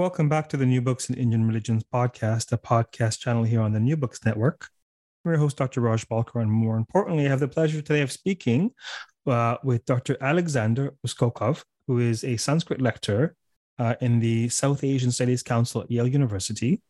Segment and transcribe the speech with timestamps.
[0.00, 3.74] Welcome back to the New Books in Indian Religions podcast, a podcast channel here on
[3.74, 4.66] the New Books Network.
[5.26, 5.82] I'm your host, Dr.
[5.82, 8.70] Raj Balkaran, and more importantly, I have the pleasure today of speaking
[9.26, 10.14] uh, with Dr.
[10.14, 13.36] Aleksandar Uskokov, who is a Sanskrit lecturer
[13.78, 16.80] uh, in the South Asian Studies Council at Yale University.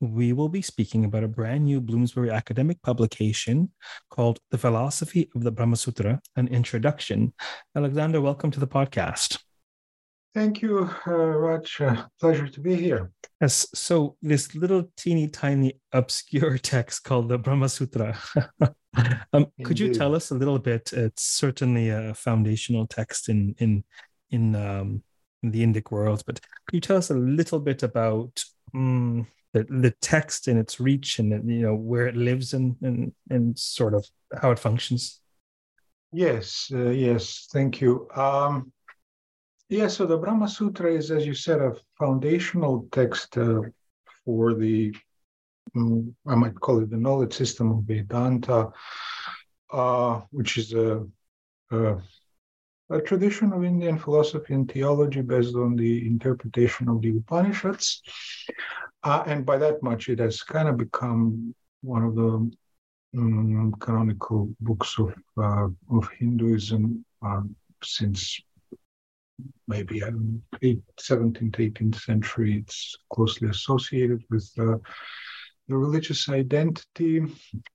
[0.00, 3.72] We will be speaking about a brand new Bloomsbury academic publication
[4.10, 7.32] called The Philosophy of the Brahma Sutra, an Introduction.
[7.74, 9.38] Aleksandar, welcome to the podcast.
[10.34, 11.80] Thank you, uh, Raj.
[11.80, 13.10] Uh, pleasure to be here.
[13.40, 13.66] Yes.
[13.74, 18.18] So this little teeny tiny obscure text called the Brahma Sutra.
[19.34, 20.92] um, could you tell us a little bit?
[20.94, 23.84] It's certainly a foundational text in in
[24.30, 25.02] in, um,
[25.42, 28.42] in the Indic world, but could you tell us a little bit about
[28.74, 33.12] um, the the text and its reach and you know where it lives and and
[33.28, 34.06] and sort of
[34.40, 35.20] how it functions?
[36.10, 36.70] Yes.
[36.72, 37.48] Uh, yes.
[37.52, 38.08] Thank you.
[38.14, 38.72] Um,
[39.72, 43.62] yeah, so the Brahma Sutra is, as you said, a foundational text uh,
[44.22, 44.94] for the,
[45.74, 48.70] um, I might call it the knowledge system of Vedanta,
[49.72, 51.06] uh, which is a,
[51.70, 51.96] a,
[52.90, 58.02] a, tradition of Indian philosophy and theology based on the interpretation of the Upanishads.
[59.02, 62.50] Uh, and by that much, it has kind of become one of the
[63.16, 67.40] um, canonical books of, uh, of Hinduism uh,
[67.82, 68.38] since
[69.68, 72.58] maybe um, 17th, 18th century.
[72.58, 74.78] It's closely associated with uh,
[75.68, 77.22] the religious identity.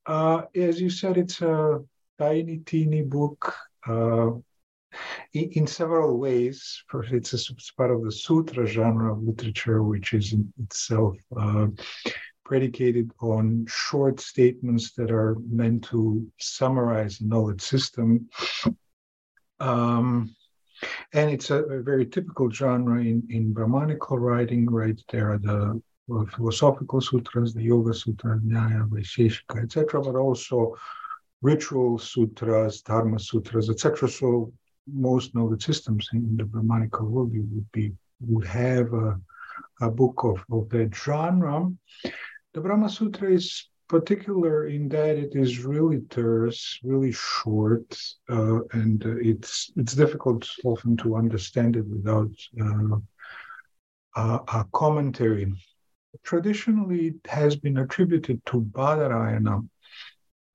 [0.06, 1.80] Uh, as you said, it's a
[2.18, 3.54] tiny, teeny book.
[3.86, 4.30] Uh,
[5.32, 10.14] in, several ways, first, it's, a, it's part of the sutra genre of literature, which
[10.14, 11.66] is in itself uh,
[12.44, 18.28] predicated on short statements that are meant to summarize the knowledge system.
[19.60, 20.34] Um,
[21.12, 25.00] and it's a, a very typical genre in, in Brahmanical writing, right?
[25.10, 30.74] There are the well, philosophical sutras, the Yoga Sutra, Nyaya, Vaisheshika, etc., but also
[31.42, 34.08] ritual sutras, Dharma sutras, etc.
[34.08, 34.52] So
[34.90, 39.20] most knowledge systems in the Brahmanical world would be would have a,
[39.80, 41.70] a book of, of that genre.
[42.54, 49.04] The Brahma Sutra is particular in that it is really terse, really short, uh, and
[49.04, 52.30] uh, it's it's difficult often to understand it without
[54.16, 55.52] uh, a, commentary.
[56.22, 59.66] Traditionally, it has been attributed to Badarayana,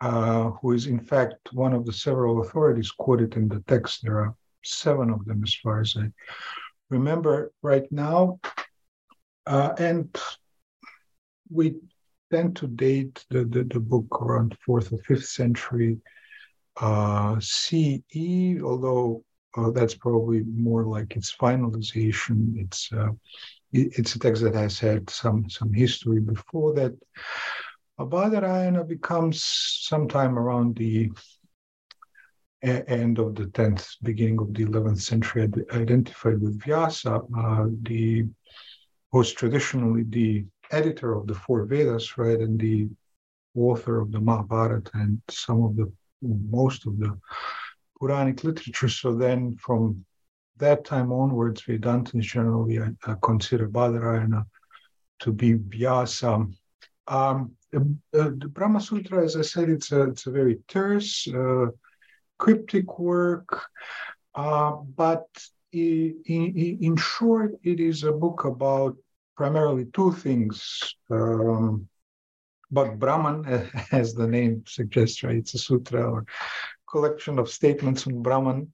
[0.01, 4.01] uh, who is in fact one of the several authorities quoted in the text.
[4.03, 6.11] There are seven of them, as far as I
[6.89, 8.39] remember right now,
[9.47, 10.15] uh, and
[11.49, 11.75] we
[12.33, 15.99] tend to date the, the, the book around fourth or fifth century
[16.81, 19.23] uh, CE, although
[19.55, 22.37] uh, that's probably more like its finalization.
[22.57, 23.11] It's uh,
[23.71, 26.93] it, it's a text that has had some some history before that.
[27.99, 31.11] Badarayana becomes sometime around the
[32.63, 38.25] end of the 10th, beginning of the 11th century, identified with Vyasa, uh, the
[39.11, 40.43] who's traditionally the
[40.73, 42.89] editor of the four Vedas, right, and the
[43.55, 45.91] author of the Mahabharata and some of the
[46.21, 47.17] most of the
[47.99, 48.89] Puranic literature.
[48.89, 50.05] So then, from
[50.57, 54.45] that time onwards, Vedantins generally uh, consider Badarayana
[55.19, 56.45] to be Vyasa.
[57.07, 57.79] Um, the,
[58.13, 61.67] uh, the, Brahma Sutra, as I said, it's a it's a very terse, uh,
[62.37, 63.61] cryptic work,
[64.35, 65.25] uh, but
[65.71, 68.95] in, in, in short, it is a book about
[69.35, 70.95] primarily two things.
[71.09, 71.87] Um,
[72.71, 76.25] but Brahman, as the name suggests, right, it's a sutra or
[76.89, 78.71] collection of statements on Brahman,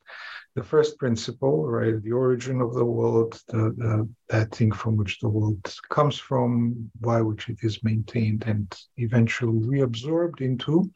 [0.55, 2.01] the first principle, right?
[2.01, 6.91] The origin of the world, the, the, that thing from which the world comes from,
[6.99, 8.67] by which it is maintained and
[8.97, 10.91] eventually reabsorbed into.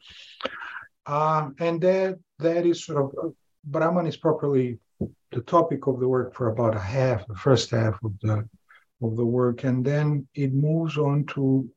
[1.06, 3.34] Uh, and that that is sort of
[3.64, 4.78] Brahman is properly
[5.32, 8.48] the topic of the work for about a half, the first half of the
[9.02, 11.68] of the work, and then it moves on to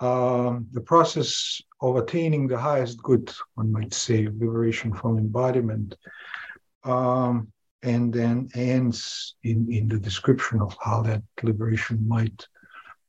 [0.00, 5.96] uh, the process of attaining the highest good, one might say, liberation from embodiment,
[6.84, 12.46] um, and then ends in, in the description of how that liberation might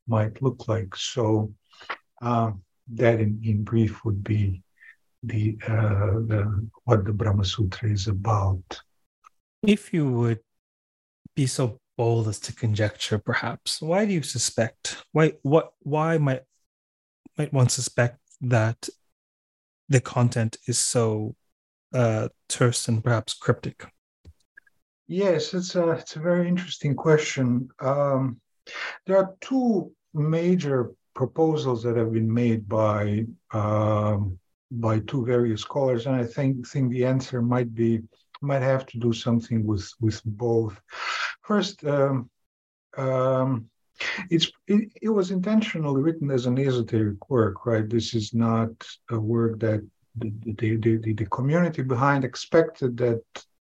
[0.08, 0.96] might look like.
[0.96, 1.54] So
[2.22, 2.52] uh,
[2.96, 4.62] that, in, in brief, would be
[5.24, 8.82] the, uh, the what the Brahma Sutra is about.
[9.64, 10.40] If you would
[11.36, 14.82] be so bold as to conjecture, perhaps, why do you suspect?
[15.12, 16.44] Why what why might
[17.38, 18.18] might one suspect
[18.58, 18.90] that
[19.88, 21.36] the content is so
[21.94, 23.78] uh, terse and perhaps cryptic?
[25.08, 27.70] Yes, it's a it's a very interesting question.
[27.80, 28.42] Um,
[29.06, 30.80] there are two major
[31.14, 33.28] proposals that have been made by
[33.62, 34.40] um,
[34.72, 37.92] by two various scholars, and I think think the answer might be
[38.42, 40.82] might have to do something with with both.
[41.52, 42.30] First, um,
[42.96, 43.70] um,
[44.30, 47.90] it's it, it, was intentionally written as an esoteric work, right?
[47.90, 48.72] This is not
[49.10, 53.22] a work that the the, the, the community behind expected that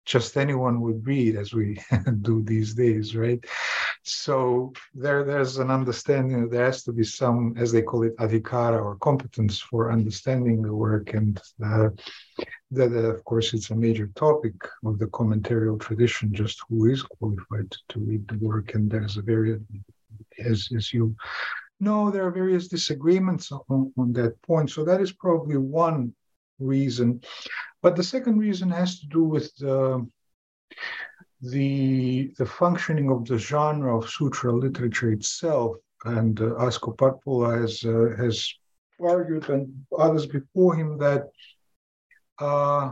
[0.06, 1.78] just anyone would read as we
[2.22, 3.44] do these days, right?
[4.04, 8.18] So there, there's an understanding that there has to be some, as they call it,
[8.18, 11.90] adhikara or competence for understanding the work, and uh,
[12.72, 14.56] that, uh, of course, it's a major topic
[14.86, 16.34] of the commentarial tradition.
[16.34, 19.58] Just who is qualified to read the work, and there's a very,
[20.38, 21.16] as as you
[21.80, 24.70] know, there are various disagreements on, on that point.
[24.70, 26.14] So that is probably one
[26.60, 27.22] reason.
[27.82, 30.06] But the second reason has to do with the,
[31.44, 35.76] the, the functioning of the genre of sutra literature itself.
[36.06, 38.54] And uh, Asko Parpola has, uh, has
[39.00, 41.30] argued, and others before him, that
[42.40, 42.92] uh,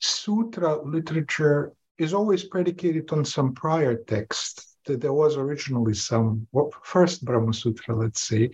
[0.00, 6.46] sutra literature is always predicated on some prior text that there was originally some
[6.82, 8.50] first Brahma Sutra, let's say,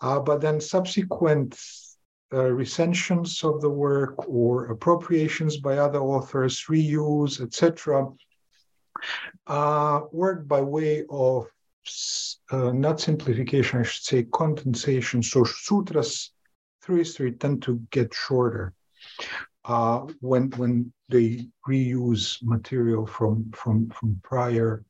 [0.00, 1.56] uh, but then subsequent
[2.32, 8.08] uh, recensions of the work or appropriations by other authors, reuse, etc.,
[9.46, 11.46] uh, work by way of
[12.50, 15.22] uh, not simplification, I should say condensation.
[15.22, 16.32] So sutras
[16.82, 18.74] through history tend to get shorter
[19.64, 24.84] uh, when when they reuse material from from from prior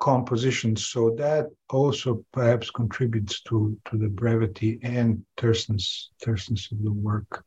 [0.00, 0.86] compositions.
[0.86, 7.44] So that also perhaps contributes to, to the brevity and terseness, terseness of the work.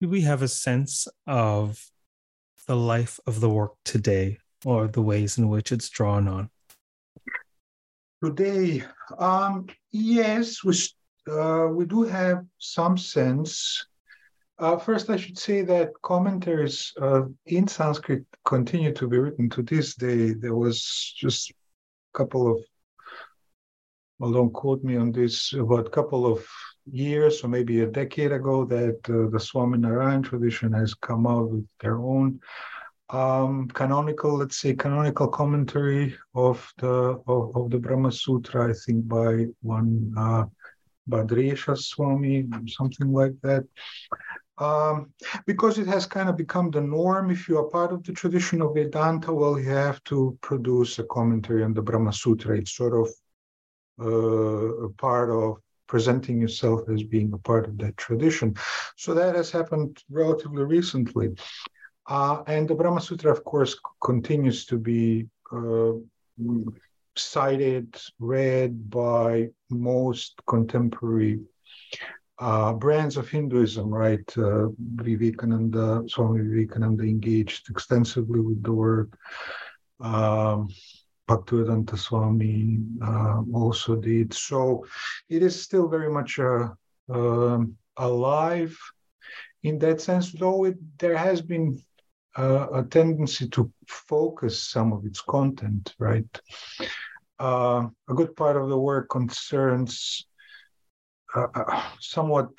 [0.00, 1.78] Do we have a sense of
[2.66, 6.50] the life of the work today or the ways in which it's drawn on?
[8.22, 8.84] Today,
[9.18, 10.74] um, yes, we,
[11.30, 13.84] uh, we do have some sense.
[14.58, 19.62] Uh, first, I should say that commentaries uh, in Sanskrit continue to be written to
[19.62, 20.34] this day.
[20.34, 22.62] There was just a couple of
[24.22, 26.46] well, don't quote me on this, about a couple of
[26.88, 31.66] years or maybe a decade ago that uh, the Swaminarayan tradition has come out with
[31.80, 32.38] their own
[33.12, 38.70] um, canonical, let's say, canonical commentary of the of, of the Brahma Sutra.
[38.70, 40.44] I think by one uh,
[41.08, 43.64] Bhadresha Swami, something like that.
[44.58, 45.12] Um,
[45.46, 47.30] because it has kind of become the norm.
[47.30, 51.04] If you are part of the tradition of Vedanta, well, you have to produce a
[51.04, 52.56] commentary on the Brahma Sutra.
[52.56, 53.10] It's sort of
[54.00, 55.56] uh, a part of
[55.86, 58.54] presenting yourself as being a part of that tradition.
[58.96, 61.34] So that has happened relatively recently.
[62.06, 65.92] Uh, and the Brahma Sutra, of course, continues to be uh,
[67.16, 71.40] cited, read by most contemporary
[72.38, 74.36] uh, brands of Hinduism, right?
[74.36, 79.16] Uh, Vivekananda, Swami Vivekananda engaged extensively with the work.
[80.00, 80.68] Um,
[81.28, 84.34] Bhaktivedanta Swami uh, also did.
[84.34, 84.84] So
[85.28, 86.70] it is still very much uh,
[87.08, 88.76] um, alive
[89.62, 91.80] in that sense, though it, there has been
[92.36, 96.40] uh, a tendency to focus some of its content, right?
[97.38, 100.26] Uh, a good part of the work concerns
[101.34, 102.50] uh, uh, somewhat,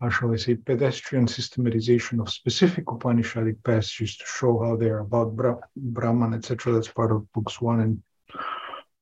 [0.00, 5.34] how shall I say, pedestrian systematization of specific Upanishadic passages to show how they're about
[5.34, 6.72] Bra- Brahman, etc.
[6.72, 8.02] That's part of books one and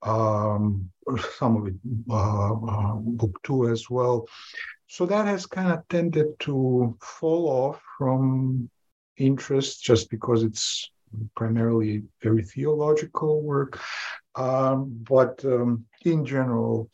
[0.02, 0.90] um,
[1.38, 1.74] some of it,
[2.10, 4.26] uh, uh, book two as well.
[4.94, 8.70] So that has kind of tended to fall off from
[9.16, 10.88] interest just because it's
[11.34, 13.80] primarily very theological work.
[14.36, 16.90] Um, but um, in general,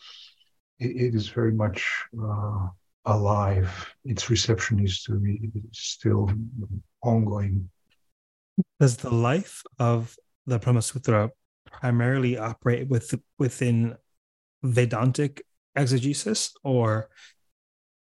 [0.78, 2.68] it, it is very much uh,
[3.04, 3.68] alive.
[4.06, 5.06] Its reception is
[5.72, 6.30] still
[7.02, 7.68] ongoing.
[8.80, 10.16] Does the life of
[10.46, 11.32] the Brahma Sutra
[11.70, 13.96] primarily operate with within
[14.64, 15.42] Vedantic
[15.76, 17.10] exegesis, or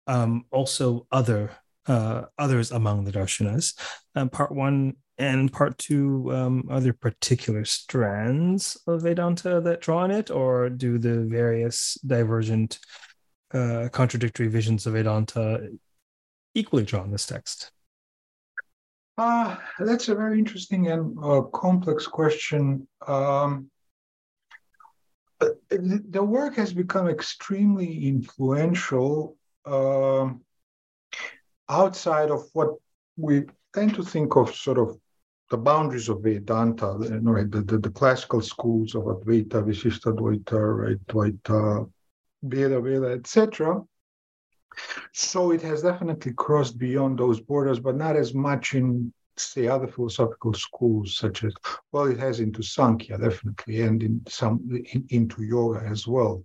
[0.07, 1.51] um, also other
[1.87, 3.73] uh, others among the darshanas?
[4.15, 9.99] Um, part one and part two, um, are there particular strands of Vedanta that draw
[9.99, 12.79] on it, or do the various divergent,
[13.53, 15.69] uh, contradictory visions of Vedanta
[16.53, 17.71] equally draw on this text?
[19.17, 22.87] Uh, that's a very interesting and uh, complex question.
[23.07, 23.71] Um,
[25.41, 29.36] uh, the work has become extremely influential
[29.67, 30.33] uh,
[31.69, 32.75] outside of what
[33.17, 34.97] we tend to think of sort of
[35.49, 36.87] the boundaries of Vedanta,
[37.21, 37.49] right?
[37.49, 41.07] The, the, the classical schools of Advaita, Vishishtadvaita, right?
[41.07, 41.89] Dvaita,
[42.43, 43.81] Veda, Veda, etc.
[45.13, 49.87] So it has definitely crossed beyond those borders, but not as much in, say, other
[49.87, 51.53] philosophical schools, such as,
[51.91, 54.59] well, it has into Sankhya, definitely, and in some
[54.91, 56.43] in, into yoga as well.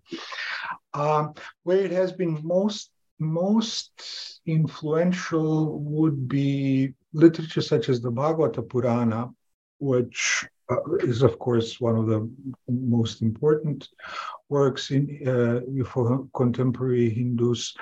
[0.94, 8.68] Um, where it has been most most influential would be literature such as the Bhagavata
[8.68, 9.30] Purana,
[9.78, 12.28] which uh, is, of course, one of the
[12.68, 13.88] most important
[14.48, 17.74] works in uh, for contemporary Hindus,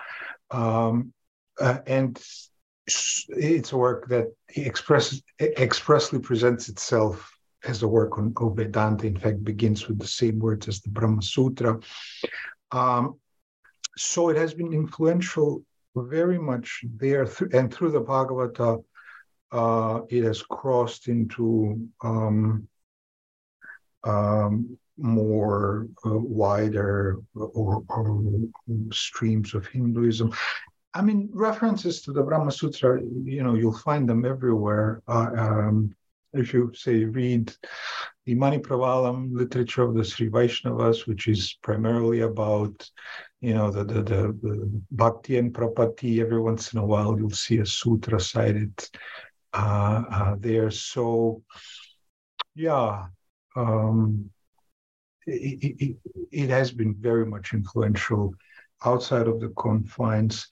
[0.50, 1.12] um,
[1.60, 2.20] uh, and
[2.86, 7.30] it's a work that expresses expressly presents itself
[7.64, 9.06] as a work on Vedanta.
[9.06, 11.78] In fact, begins with the same words as the Brahma Sutra.
[12.72, 13.19] Um,
[14.00, 15.62] so it has been influential
[15.94, 18.82] very much there, th- and through the Bhagavata,
[19.52, 22.66] uh, it has crossed into um,
[24.04, 30.32] um, more uh, wider or, or, streams of Hinduism.
[30.94, 35.02] I mean, references to the Brahma Sutra, you know, you'll find them everywhere.
[35.08, 35.94] Uh, um,
[36.32, 37.52] if you say read
[38.24, 42.88] the Manipravalam literature of the Sri Vaishnavas, which is primarily about,
[43.40, 47.30] you know, the, the, the, the bhakti and prapatti, every once in a while you'll
[47.30, 48.72] see a sutra cited
[49.54, 50.70] uh, uh, there.
[50.70, 51.42] So,
[52.54, 53.06] yeah,
[53.56, 54.30] um,
[55.26, 55.96] it, it,
[56.30, 58.34] it, has been very much influential
[58.84, 60.46] outside of the confines.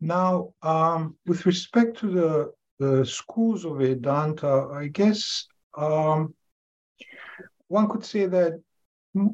[0.00, 5.46] Now, um, with respect to the, the schools of Vedanta, I guess
[5.76, 6.34] um,
[7.68, 8.60] one could say that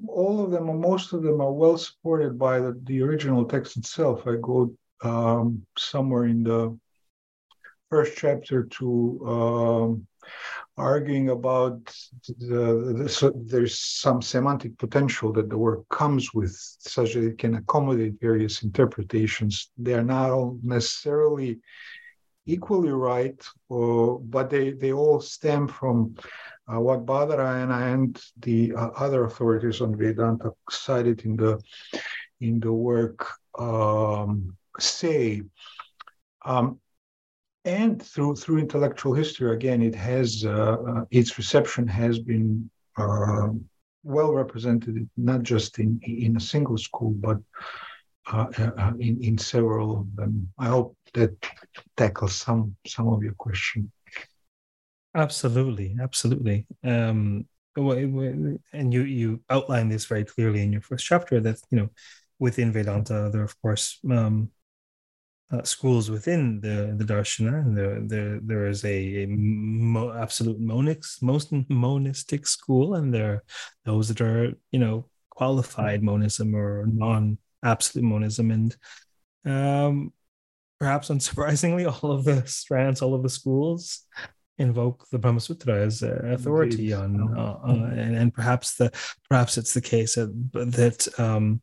[0.08, 3.76] all of them or most of them are well supported by the, the original text
[3.76, 4.26] itself.
[4.26, 6.76] I go um, somewhere in the
[7.90, 10.06] first chapter to um,
[10.76, 11.84] arguing about
[12.38, 17.38] the, the, so there's some semantic potential that the work comes with, such that it
[17.38, 19.70] can accommodate various interpretations.
[19.78, 21.60] They are not all necessarily
[22.46, 26.16] equally right, or, but they, they all stem from
[26.72, 31.60] uh, what Badarayana and the uh, other authorities on Vedanta cited in the
[32.40, 33.26] in the work
[33.58, 35.42] um, say.
[36.44, 36.80] Um,
[37.64, 43.48] and through through intellectual history again it has uh, uh, its reception has been uh,
[44.04, 47.38] well represented not just in in a single school but
[48.32, 51.32] uh, uh, in in several of them i hope that
[51.96, 53.90] tackles some some of your question
[55.14, 57.46] absolutely absolutely um
[57.76, 61.88] and you you outline this very clearly in your first chapter that you know
[62.38, 64.50] within vedanta there are of course um,
[65.50, 67.74] uh, schools within the the darshana.
[67.74, 73.44] There there there is a, a mo, absolute monics most monistic school, and there are
[73.84, 78.76] those that are you know qualified monism or non absolute monism, and
[79.46, 80.12] um,
[80.78, 84.04] perhaps unsurprisingly, all of the strands, all of the schools
[84.58, 86.92] invoke the Brahma Sutra as authority Indeed.
[86.94, 88.90] on, uh, uh, and, and perhaps the
[89.28, 91.62] perhaps it's the case that that um,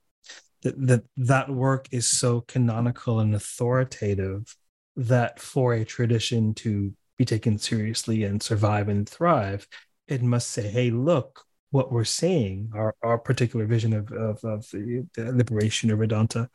[0.64, 4.56] that, that that work is so canonical and authoritative
[4.96, 9.68] that for a tradition to be taken seriously and survive and thrive,
[10.08, 14.66] it must say, hey, look, what we're saying, our, our particular vision of, of, of
[14.72, 16.50] the liberation of Vedanta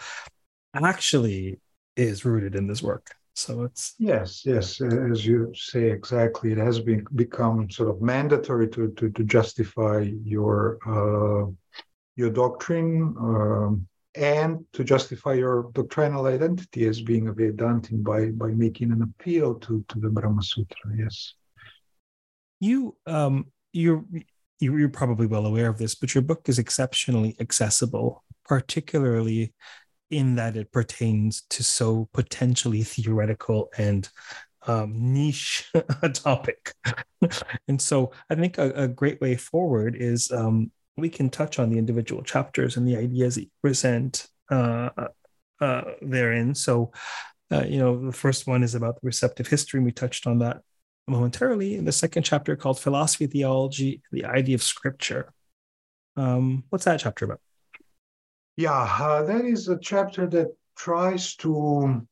[0.74, 1.60] actually
[1.96, 3.10] is rooted in this work.
[3.40, 8.68] So it's yes, yes, as you say exactly, it has been become sort of mandatory
[8.68, 11.50] to to, to justify your uh,
[12.16, 13.14] your doctrine.
[13.18, 19.02] Um, and to justify your doctrinal identity as being a Vedantin by by making an
[19.02, 20.90] appeal to to the Brahma Sutra.
[20.98, 21.34] Yes.
[22.58, 24.04] You um you're
[24.58, 29.54] you're probably well aware of this, but your book is exceptionally accessible, particularly
[30.10, 34.08] in that it pertains to so potentially theoretical and
[34.66, 35.70] um, niche
[36.02, 36.74] a topic.
[37.68, 41.70] and so I think a, a great way forward is um, we can touch on
[41.70, 44.90] the individual chapters and the ideas that you present uh,
[45.60, 46.54] uh, therein.
[46.54, 46.92] So,
[47.50, 50.38] uh, you know, the first one is about the receptive history, and we touched on
[50.40, 50.62] that
[51.06, 51.74] momentarily.
[51.74, 55.32] In the second chapter, called Philosophy, Theology, the Idea of Scripture.
[56.16, 57.40] Um, what's that chapter about?
[58.60, 62.06] Yeah, uh, that is a chapter that tries to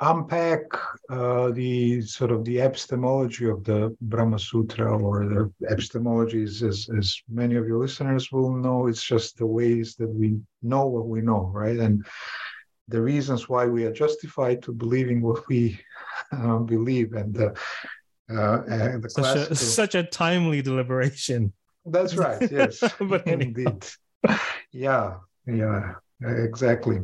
[0.00, 0.62] unpack
[1.10, 7.20] uh, the sort of the epistemology of the Brahma Sutra, or the epistemologies, as, as
[7.28, 11.20] many of your listeners will know, it's just the ways that we know what we
[11.20, 11.76] know, right?
[11.76, 12.06] And
[12.88, 15.78] the reasons why we are justified to believing what we
[16.32, 17.12] uh, believe.
[17.12, 17.52] And, uh,
[18.34, 19.52] uh, the such, classical...
[19.52, 21.52] a, such a timely deliberation.
[21.84, 22.50] That's right.
[22.50, 23.84] Yes, but indeed.
[24.72, 25.16] yeah,
[25.52, 27.00] yeah, exactly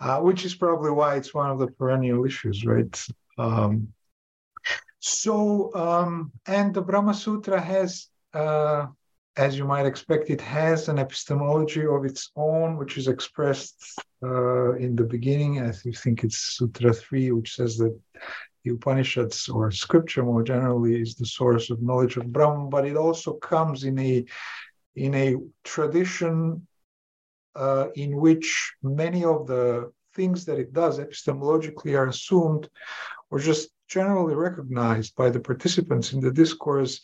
[0.00, 3.06] uh, which is probably why it's one of the perennial issues, right?
[3.38, 3.88] Um,
[4.98, 8.86] so, um, and the Brahma Sutra has, uh,
[9.36, 13.82] as you might expect, it has an epistemology of its own, which is expressed
[14.22, 15.62] uh, in the beginning.
[15.62, 17.98] I think it's Sutra 3, which says that
[18.64, 22.96] the Upanishads or scripture more generally is the source of knowledge of Brahman, but it
[22.96, 24.24] also comes in a
[24.96, 26.66] in a tradition
[27.54, 32.68] uh, in which many of the things that it does epistemologically are assumed
[33.30, 37.00] or just generally recognized by the participants in the discourse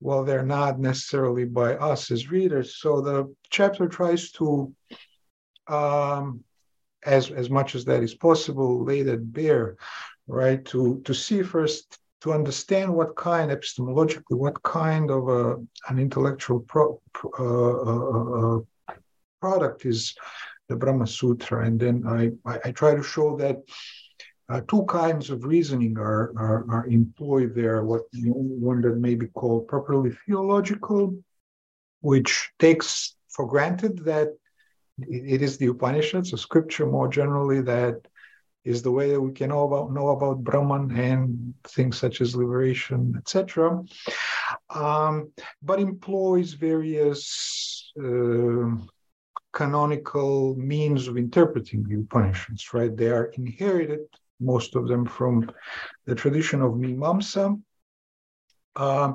[0.00, 2.76] while they're not necessarily by us as readers.
[2.76, 4.72] So the chapter tries to,
[5.66, 6.44] um,
[7.04, 9.76] as as much as that is possible, lay that bare,
[10.26, 10.64] right?
[10.66, 15.56] To to see first to understand what kind epistemologically, what kind of a,
[15.88, 16.98] an intellectual pro,
[17.38, 18.60] uh, uh, uh,
[19.44, 20.00] product is
[20.68, 21.66] the Brahma Sutra.
[21.66, 23.56] And then I, I, I try to show that
[24.48, 27.84] uh, two kinds of reasoning are, are, are employed there.
[27.84, 31.02] What one that may be called properly theological,
[32.00, 34.28] which takes for granted that
[34.98, 37.96] it is the Upanishads, a scripture more generally, that
[38.64, 42.34] is the way that we can know about know about Brahman and things such as
[42.42, 43.82] liberation, etc.
[44.70, 45.14] Um,
[45.68, 48.70] but employs various uh,
[49.54, 52.94] canonical means of interpreting the Upanishads, right?
[52.94, 54.00] They are inherited,
[54.40, 55.50] most of them from
[56.06, 57.58] the tradition of Mimamsa.
[58.76, 59.12] Uh,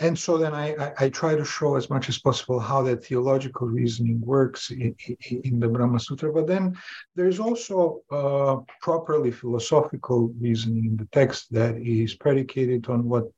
[0.00, 3.02] and so then I, I, I, try to show as much as possible how that
[3.02, 6.30] theological reasoning works in, in, in the Brahma Sutra.
[6.30, 6.76] But then
[7.16, 13.32] there's also uh, properly philosophical reasoning in the text that is predicated on what,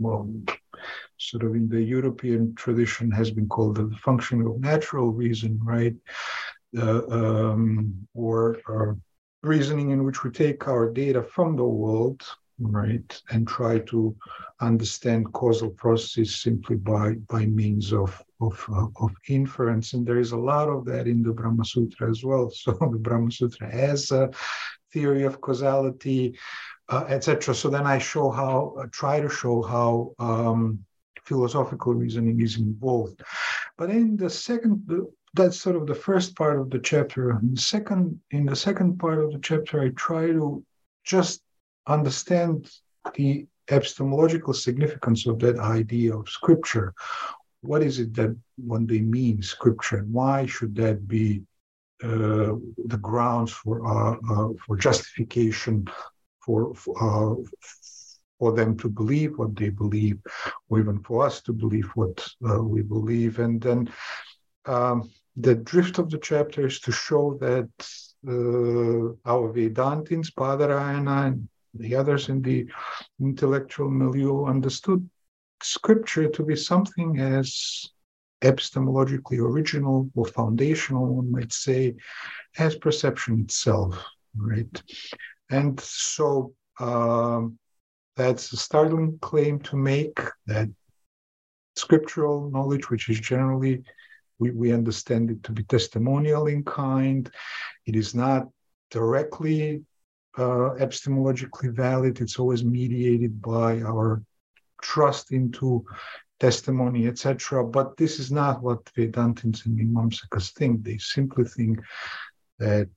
[0.00, 0.28] well,
[1.18, 5.94] sort of in the European tradition has been called the function of natural reason, right?
[6.76, 8.56] Uh, um, or,
[9.42, 12.22] reasoning in which we take our data from the world,
[12.58, 14.14] right, and try to
[14.60, 19.94] understand causal processes simply by by means of of, uh, of inference.
[19.94, 22.50] And there is a lot of that in the Brahma Sutra as well.
[22.54, 24.30] So the Brahma Sutra has a
[24.92, 26.38] theory of causality,
[26.90, 27.54] uh, etc.
[27.54, 30.84] So then I show how, uh, try to show how um,
[31.24, 33.22] philosophical reasoning is involved.
[33.78, 34.90] But in the second,
[35.34, 37.30] that's sort of the first part of the chapter.
[37.30, 40.64] In the second, in the second part of the chapter, I try to
[41.04, 41.42] just
[41.86, 42.70] understand
[43.14, 46.92] the epistemological significance of that idea of scripture.
[47.62, 51.42] What is it that when they mean scripture, and why should that be
[52.02, 55.86] uh, the grounds for uh, uh, for justification
[56.74, 57.34] for, uh,
[58.38, 60.18] for them to believe what they believe,
[60.68, 62.16] or even for us to believe what
[62.48, 63.38] uh, we believe.
[63.38, 63.92] And then
[64.66, 67.70] um, the drift of the chapter is to show that
[68.28, 72.66] uh, our Vedantins, Badarayana, and the others in the
[73.20, 75.08] intellectual milieu understood
[75.62, 77.86] scripture to be something as
[78.42, 81.94] epistemologically original or foundational, one might say,
[82.58, 84.02] as perception itself,
[84.36, 84.82] right?
[85.50, 87.58] And so um,
[88.16, 90.68] that's a startling claim to make that
[91.76, 93.82] scriptural knowledge, which is generally,
[94.38, 97.30] we, we understand it to be testimonial in kind,
[97.86, 98.48] it is not
[98.90, 99.82] directly
[100.38, 104.22] uh, epistemologically valid, it's always mediated by our
[104.82, 105.84] trust into
[106.38, 107.64] testimony, etc.
[107.64, 110.82] But this is not what Vedantins and Mimamsakas think.
[110.82, 111.80] They simply think
[112.58, 112.88] that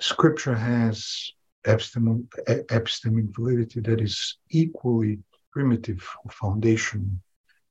[0.00, 1.32] scripture has
[1.68, 5.18] epistemic validity that is equally
[5.52, 7.20] primitive foundation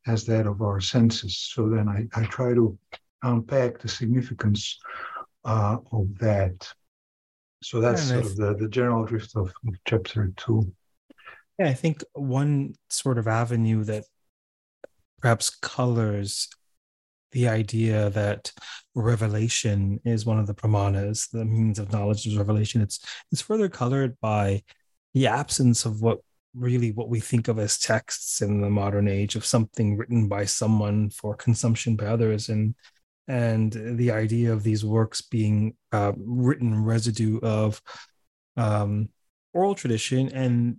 [0.07, 1.37] as that of our senses.
[1.37, 2.77] So then I, I try to
[3.23, 4.79] unpack the significance
[5.43, 6.67] uh, of that.
[7.63, 10.71] So that's sort of the, the general drift of, of chapter two.
[11.57, 14.03] Yeah, I think one sort of avenue that
[15.21, 16.49] perhaps colors
[17.31, 18.51] the idea that
[18.95, 22.81] revelation is one of the pramanas, the means of knowledge is revelation.
[22.81, 22.99] It's
[23.31, 24.63] it's further colored by
[25.13, 26.19] the absence of what
[26.53, 30.45] really what we think of as texts in the modern age of something written by
[30.45, 32.75] someone for consumption by others and
[33.27, 37.81] and the idea of these works being uh, written residue of
[38.55, 39.09] um,
[39.53, 40.77] oral tradition and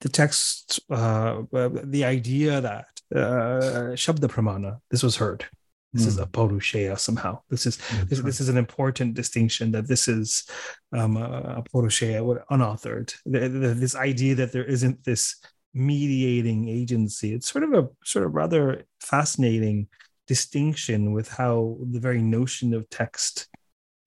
[0.00, 5.44] the text uh, the idea that uh, shabda pramana this was heard
[5.92, 6.08] this mm.
[6.08, 6.94] is a hmm.
[6.96, 7.40] Somehow.
[7.50, 7.76] This is
[8.08, 8.26] this, right.
[8.26, 10.48] this, is an important distinction that this is
[10.92, 13.12] um, a, Purusheya, unauthored.
[13.26, 15.36] The, the, this idea that there isn't this
[15.74, 17.34] mediating agency.
[17.34, 19.88] It's sort of a sort of rather fascinating
[20.26, 23.48] distinction with how the very notion of text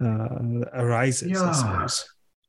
[0.02, 1.32] uh, arises.
[1.32, 1.88] Yeah.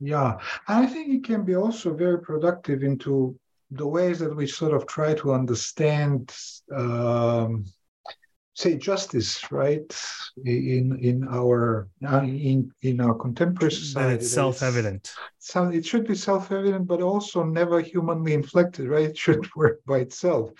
[0.00, 3.38] Yeah, I think it can be also very productive into
[3.70, 6.34] the ways that we sort of try to understand
[6.74, 7.64] um,
[8.54, 10.00] say justice right
[10.44, 15.12] in in our uh, in in our contemporary society it's self-evident.
[15.38, 19.10] so it should be self-evident but also never humanly inflected right?
[19.10, 20.50] It should work by itself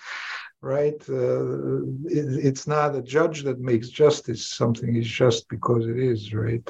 [0.61, 0.99] right?
[1.07, 1.83] Uh,
[2.17, 4.47] it, it's not a judge that makes justice.
[4.47, 6.67] Something is just because it is right?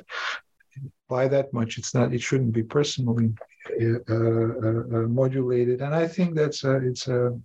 [1.08, 3.34] By that much it's not it shouldn't be personally
[3.82, 5.82] uh, uh, uh modulated.
[5.82, 7.40] And i think that's a, it's a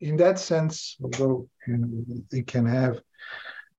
[0.00, 3.00] in that sense although you know, it can have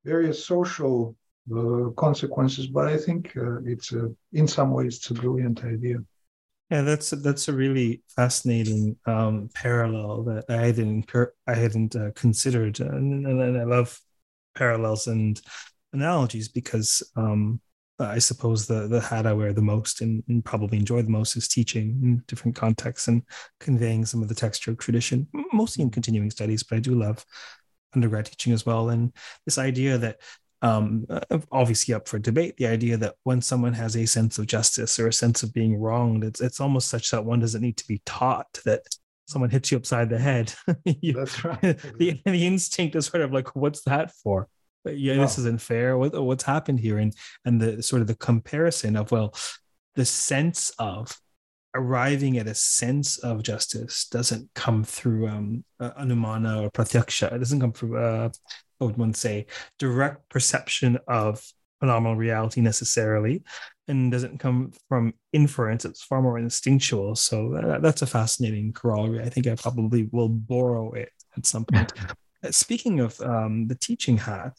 [0.06, 1.16] various social
[1.56, 2.68] uh, consequences.
[2.68, 5.98] But I think uh, it's a, in some ways it's a brilliant idea.
[6.72, 11.12] Yeah, that's that's a really fascinating um, parallel that I hadn't
[11.48, 14.00] I hadn't uh, considered, and, and, I love
[14.56, 15.40] parallels and
[15.94, 17.62] analogies because um,
[18.00, 21.36] I suppose the the hat I wear the most and, and, probably enjoy the most
[21.36, 23.22] is teaching in different contexts and
[23.60, 27.24] conveying some of the texture of tradition, mostly in continuing studies, but I do love
[27.96, 28.90] undergrad teaching as well.
[28.90, 29.14] And
[29.46, 30.18] this idea that
[30.62, 32.58] um, uh, obviously up for debate.
[32.58, 35.78] The idea that when someone has a sense of justice or a sense of being
[35.78, 38.82] wronged, it's it's almost such that one doesn't need to be taught that
[39.28, 40.54] someone hits you upside the head.
[40.86, 41.62] you, That's right.
[41.62, 44.48] the, the instinct is sort of like, what's that for?
[44.86, 45.98] Yeah, this isn't fair.
[45.98, 47.00] What, what's happened here?
[47.00, 49.34] And and the sort of the comparison of well,
[49.96, 51.20] the sense of
[51.76, 57.32] arriving at a sense of justice doesn't come through um, anumana or pratyaksha.
[57.34, 58.30] It doesn't come through, uh,
[58.82, 59.46] I would one say,
[59.78, 61.46] direct perception of
[61.80, 63.44] phenomenal reality necessarily,
[63.88, 65.86] and doesn't come from inference.
[65.86, 67.16] It's far more instinctual.
[67.16, 69.22] So that, that's a fascinating corollary.
[69.22, 71.94] I think I probably will borrow it at some point.
[72.52, 74.54] Speaking of um, the teaching hat,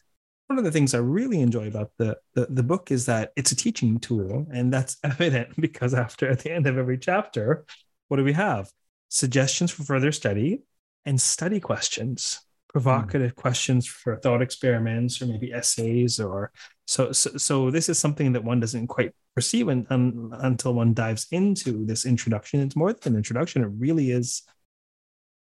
[0.47, 3.51] one of the things I really enjoy about the, the, the book is that it's
[3.51, 7.65] a teaching tool, and that's evident because after at the end of every chapter,
[8.07, 8.71] what do we have?
[9.09, 10.61] Suggestions for further study
[11.05, 13.35] and study questions, provocative mm.
[13.35, 16.51] questions for thought experiments or maybe essays or
[16.85, 17.31] so, so.
[17.37, 21.85] So this is something that one doesn't quite perceive un, un, until one dives into
[21.85, 22.61] this introduction.
[22.61, 24.43] It's more than an introduction; it really is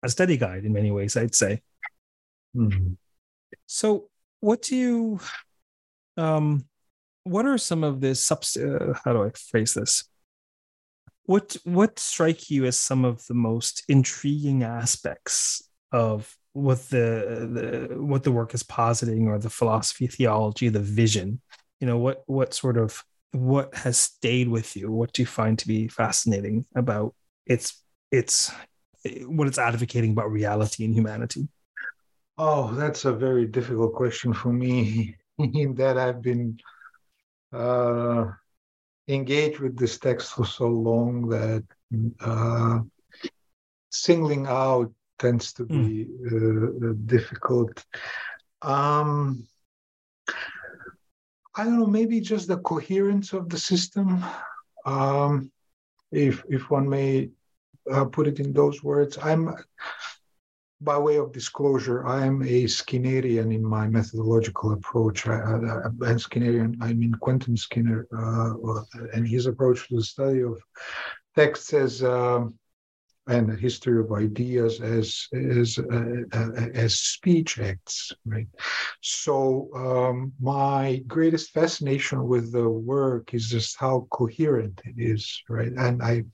[0.04, 1.16] a study guide in many ways.
[1.16, 1.62] I'd say.
[2.57, 2.96] Mm.
[3.66, 4.11] So
[4.44, 5.20] what do you
[6.18, 6.66] um
[7.22, 10.04] what are some of the subst uh, how do i phrase this?
[11.24, 17.09] What what strike you as some of the most intriguing aspects of what the,
[17.57, 21.40] the what the work is positing or the philosophy theology the vision?
[21.80, 23.02] You know what what sort of
[23.33, 24.92] what has stayed with you?
[24.92, 27.14] What do you find to be fascinating about
[27.46, 28.52] its its
[29.24, 31.48] what it's advocating about reality and humanity
[32.37, 35.16] Oh, that's a very difficult question for me.
[35.38, 36.59] in that I've been
[37.53, 38.27] uh,
[39.09, 41.64] engaged with this text for so long that
[42.20, 42.81] uh,
[43.90, 46.90] singling out tends to be mm.
[46.90, 47.85] uh, difficult.
[48.62, 49.47] Um,
[51.57, 54.25] I don't know, maybe just the coherence of the system,
[54.85, 55.53] um,
[56.11, 57.31] if if one may
[57.90, 59.18] uh, put it in those words.
[59.23, 59.55] I'm
[60.80, 65.26] by way of disclosure, I am a Skinnerian in my methodological approach.
[65.26, 65.56] I, I,
[65.87, 68.82] and Skinnerian, I mean Quentin Skinner, uh,
[69.14, 70.60] and his approach to the study of
[71.34, 72.44] texts as uh,
[73.26, 78.48] and a history of ideas as as uh, uh, as speech acts, right?
[79.00, 85.72] So um, my greatest fascination with the work is just how coherent it is, right?
[85.72, 86.24] And I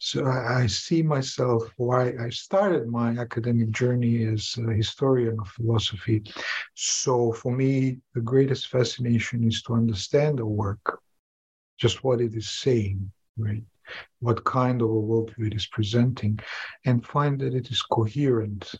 [0.00, 5.48] so I, I see myself why I started my academic journey as a historian of
[5.48, 6.24] philosophy.
[6.74, 11.00] So for me, the greatest fascination is to understand the work,
[11.78, 13.62] just what it is saying, right?
[14.20, 16.38] what kind of a worldview it is presenting,
[16.84, 18.74] and find that it is coherent,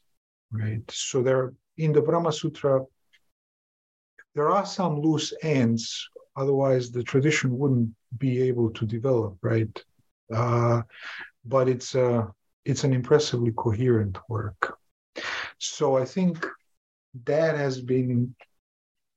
[0.53, 0.83] right?
[0.91, 2.85] So there, in the Brahma Sutra,
[4.35, 6.09] there are some loose ends.
[6.37, 9.85] Otherwise, the tradition wouldn't be able to develop, right?
[10.33, 10.83] Uh,
[11.45, 12.29] but it's a
[12.65, 14.79] it's an impressively coherent work.
[15.59, 16.47] So I think
[17.25, 18.35] that has been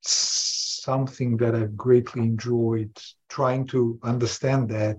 [0.01, 2.97] something that I've greatly enjoyed
[3.29, 4.97] trying to understand that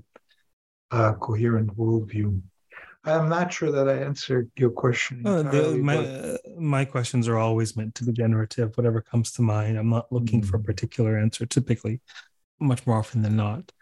[0.91, 2.41] uh, coherent worldview.
[3.07, 5.27] I'm not sure that I answered your question.
[5.27, 6.59] Uh, the, my but...
[6.59, 8.77] my questions are always meant to be generative.
[8.77, 10.49] Whatever comes to mind, I'm not looking mm-hmm.
[10.49, 11.45] for a particular answer.
[11.45, 12.01] Typically,
[12.61, 13.73] much more often than not.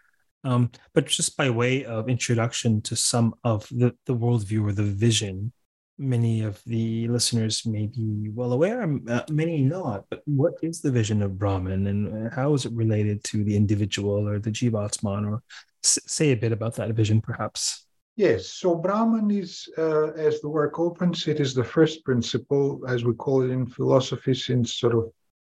[0.43, 4.83] Um, but just by way of introduction to some of the the worldview or the
[4.83, 5.53] vision,
[5.97, 10.05] many of the listeners may be well aware, uh, many not.
[10.09, 14.27] But what is the vision of Brahman, and how is it related to the individual
[14.27, 15.43] or the jivatman or
[15.83, 17.85] say a bit about that vision, perhaps.
[18.15, 23.03] Yes, so Brahman is, uh, as the work opens, it is the first principle, as
[23.03, 25.05] we call it in philosophy, since sort of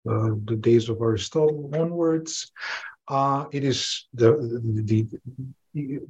[0.10, 2.51] uh, the days of Aristotle onwards.
[3.07, 4.31] Uh, it is the,
[4.85, 5.07] the,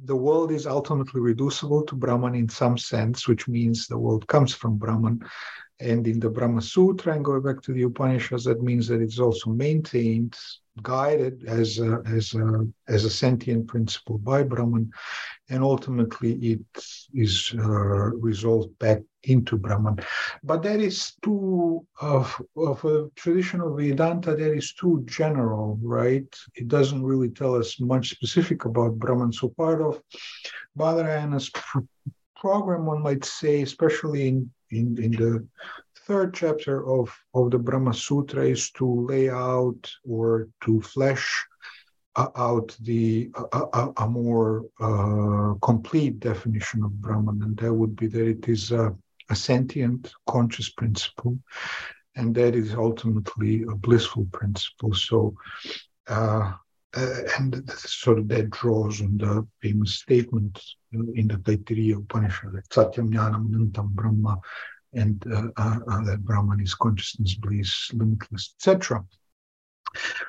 [0.04, 4.54] the world is ultimately reducible to Brahman in some sense, which means the world comes
[4.54, 5.20] from Brahman.
[5.80, 9.18] And in the Brahma Sutra, and going back to the Upanishads, that means that it's
[9.18, 10.36] also maintained
[10.82, 14.90] guided as a, as a, as a sentient principle by Brahman,
[15.48, 19.98] and ultimately it is uh, resolved back into Brahman.
[20.42, 26.26] But that is too, uh, of a traditional Vedanta, that is too general, right?
[26.54, 29.32] It doesn't really tell us much specific about Brahman.
[29.32, 30.02] So part of
[30.76, 31.80] Badarayana's pr-
[32.36, 35.46] program, one might say, especially in, in, in the
[36.06, 41.46] third chapter of, of the Brahma Sutra is to lay out or to flesh
[42.16, 48.06] uh, out the a, a more uh, complete definition of Brahman, and that would be
[48.06, 48.94] that it is a,
[49.30, 51.38] a sentient, conscious principle,
[52.14, 54.94] and that is ultimately a blissful principle.
[54.94, 55.34] So.
[56.06, 56.52] Uh,
[56.96, 60.60] uh, and sort of that draws on the famous statement
[60.92, 64.38] in the Taittiriya Upanishad, Satyam Jnanam Anantam Brahma,
[64.92, 69.04] and uh, uh, uh, that Brahman is consciousness, bliss, limitless, etc.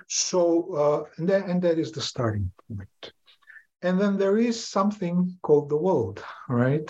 [0.08, 3.14] So, and, that, and that is the starting point.
[3.82, 6.90] And then there is something called the world, right?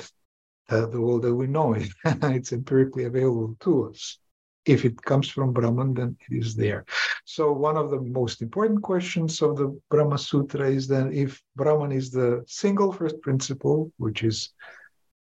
[0.69, 1.89] Uh, the world that we know it.
[2.05, 4.17] it's empirically available to us.
[4.65, 6.85] If it comes from Brahman, then it is there.
[7.25, 11.91] So one of the most important questions of the Brahma Sutra is then if Brahman
[11.91, 14.49] is the single first principle, which is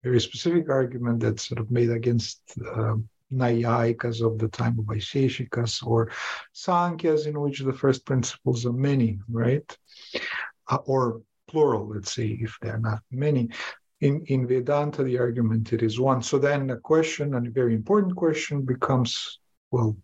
[0.03, 2.41] a very specific argument that's sort of made against
[2.73, 6.11] um, Naiyayikas of the time of Vaisheshikas or
[6.53, 9.77] Sankhyas, in which the first principles are many, right?
[10.69, 13.49] Uh, or plural, let's say, if they're not many.
[14.01, 16.21] In, in Vedanta, the argument it is one.
[16.21, 19.39] So then a question, and a very important question, becomes
[19.71, 19.97] well,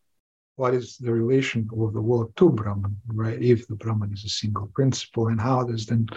[0.55, 3.41] what is the relation of the world to Brahman, right?
[3.41, 6.07] If the Brahman is a single principle, and how does then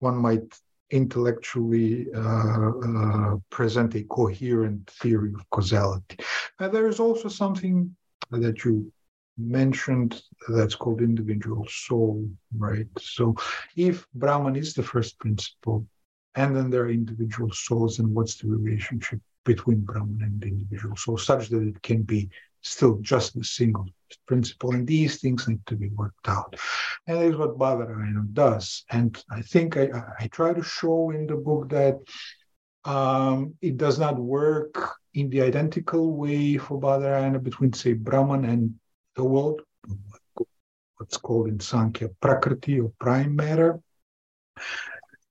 [0.00, 0.54] one might
[0.90, 6.16] intellectually uh, uh, present a coherent theory of causality.
[6.60, 7.94] And there is also something
[8.30, 8.92] that you
[9.36, 12.86] mentioned that's called individual soul, right?
[13.00, 13.34] So
[13.76, 15.86] if Brahman is the first principle,
[16.34, 20.96] and then there are individual souls, and what's the relationship between Brahman and the individual
[20.96, 22.30] soul, such that it can be
[22.62, 23.86] still just a single
[24.26, 24.72] principle.
[24.72, 26.56] And these things need to be worked out.
[27.06, 28.84] And that is what Badarayana does.
[28.90, 31.98] And I think I, I try to show in the book that
[32.84, 38.74] um, it does not work in the identical way for Badarayana between, say, Brahman and
[39.14, 39.60] the world,
[40.96, 43.80] what's called in Sankhya Prakriti or prime matter.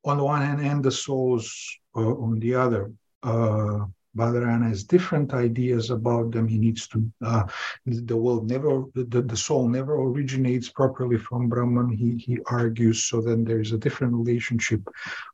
[0.06, 2.92] On the one hand, and the souls uh, on the other.
[3.22, 3.86] Uh,
[4.16, 6.48] has different ideas about them.
[6.48, 7.46] He needs to, uh,
[7.86, 13.06] the world never, the, the soul never originates properly from Brahman, he, he argues.
[13.06, 14.82] So then there is a different relationship,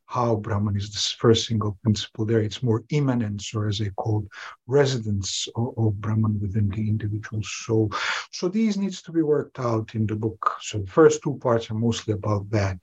[0.06, 2.40] how Brahman is the first single principle there.
[2.40, 4.28] It's more immanence, or as they call
[4.68, 7.92] residence of, of Brahman within the individual soul.
[8.32, 10.56] So these needs to be worked out in the book.
[10.62, 12.78] So the first two parts are mostly about that.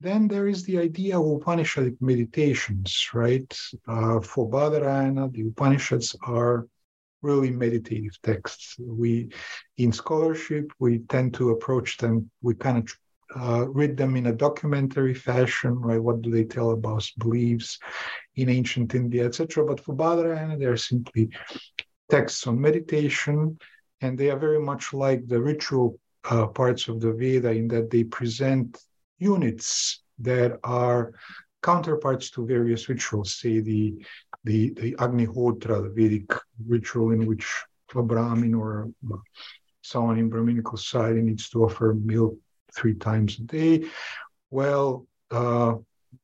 [0.00, 3.58] Then there is the idea of Upanishadic meditations, right?
[3.86, 6.66] Uh, for Badarayana, the Upanishads are
[7.22, 8.76] really meditative texts.
[8.78, 9.30] We,
[9.76, 12.96] in scholarship, we tend to approach them, we kind of
[13.36, 16.02] uh, read them in a documentary fashion, right?
[16.02, 17.78] What do they tell about beliefs
[18.36, 19.66] in ancient India, etc.
[19.66, 21.28] But for Badarayana, they're simply
[22.08, 23.58] texts on meditation,
[24.00, 27.90] and they are very much like the ritual uh, parts of the Veda in that
[27.90, 28.78] they present
[29.20, 31.12] units that are
[31.62, 34.04] counterparts to various rituals, say the
[34.44, 36.32] the, the Agnihotra, the Vedic
[36.66, 37.62] ritual in which
[37.94, 38.88] a Brahmin or
[39.82, 42.34] someone in Brahminical society needs to offer milk
[42.74, 43.84] three times a day.
[44.50, 45.74] Well, uh,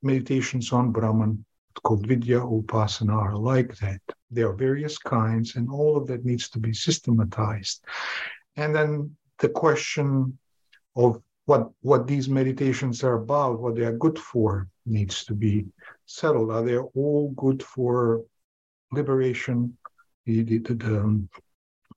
[0.02, 1.44] meditations on Brahman
[1.82, 4.00] called Vidya Upasana are like that.
[4.30, 7.84] There are various kinds, and all of that needs to be systematized.
[8.56, 10.38] And then the question
[10.94, 15.64] of what what these meditations are about, what they are good for, needs to be
[16.04, 16.50] settled.
[16.50, 18.22] Are they all good for
[18.92, 19.76] liberation,
[20.26, 21.28] the, the, the,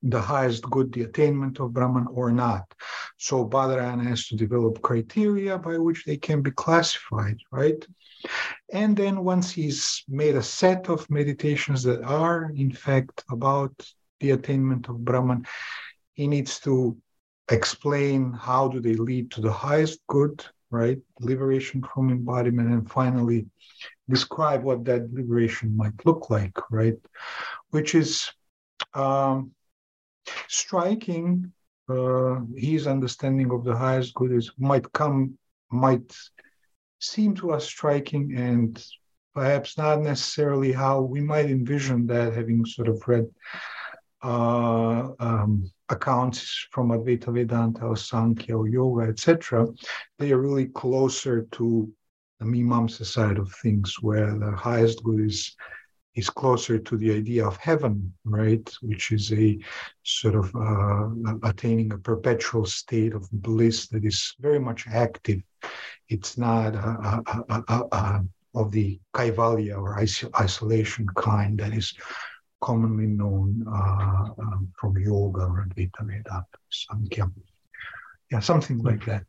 [0.03, 2.73] the highest good, the attainment of Brahman, or not?
[3.17, 7.85] So Badarayana has to develop criteria by which they can be classified, right?
[8.71, 13.73] And then once he's made a set of meditations that are, in fact, about
[14.19, 15.45] the attainment of Brahman,
[16.13, 16.95] he needs to
[17.51, 20.99] explain how do they lead to the highest good right?
[21.19, 23.47] Liberation from embodiment and finally
[24.07, 26.97] describe what that liberation might look like right?
[27.71, 28.29] Which is
[28.93, 29.51] um,
[30.47, 31.51] striking
[31.89, 35.37] uh, his understanding of the highest good is might come
[35.71, 36.15] might
[36.99, 38.83] seem to us striking and
[39.33, 43.25] perhaps not necessarily how we might envision that having sort of read
[44.21, 49.67] uh, um, accounts from Advaita Vedanta or Sankhya or Yoga, etc.,
[50.17, 51.91] they are really closer to
[52.39, 55.55] the Mimamsa side of things, where the highest good is
[56.15, 58.67] is closer to the idea of heaven, right?
[58.81, 59.57] Which is a
[60.03, 65.41] sort of uh, attaining a perpetual state of bliss that is very much active.
[66.09, 68.23] It's not a, a, a,
[68.55, 69.99] of the kaivalya or
[70.39, 71.93] isolation kind that is
[72.61, 77.29] commonly known uh, um, from yoga or Advaita Vedanta, Sankhya.
[78.31, 79.25] Yeah, something like that.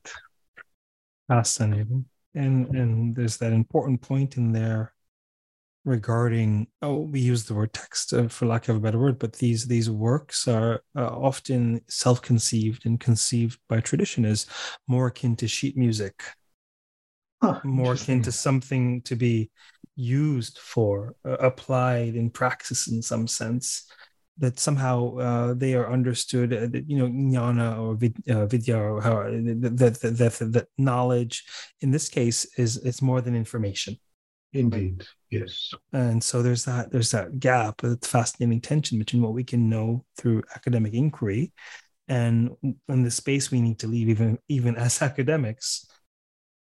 [1.28, 2.04] Fascinating.
[2.34, 4.92] And and there's that important point in there
[5.84, 9.32] regarding oh we use the word text uh, for lack of a better word but
[9.32, 14.46] these these works are uh, often self-conceived and conceived by tradition as
[14.86, 16.22] more akin to sheet music
[17.42, 19.50] huh, more akin to something to be
[20.00, 23.90] used for, uh, applied in praxis in some sense,
[24.38, 28.78] that somehow uh, they are understood, uh, that, you know, jnana or vid, uh, vidya
[28.78, 29.98] or how that,
[30.52, 31.44] that, knowledge
[31.80, 33.98] in this case is it's more than information.
[34.52, 35.72] Indeed, yes.
[35.92, 40.04] And so there's that there's that gap, that fascinating tension between what we can know
[40.16, 41.52] through academic inquiry
[42.10, 42.50] and
[42.88, 45.86] in the space we need to leave even even as academics